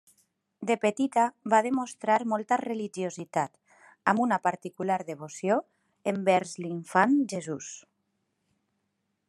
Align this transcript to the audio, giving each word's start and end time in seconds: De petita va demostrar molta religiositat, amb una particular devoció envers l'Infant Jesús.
De 0.69 0.75
petita 0.85 1.25
va 1.53 1.59
demostrar 1.65 2.15
molta 2.31 2.57
religiositat, 2.61 3.53
amb 4.13 4.23
una 4.25 4.39
particular 4.47 4.97
devoció 5.11 5.59
envers 6.13 6.57
l'Infant 6.65 7.17
Jesús. 7.35 7.69